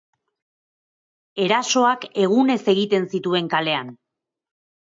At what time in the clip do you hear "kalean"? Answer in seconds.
3.55-3.97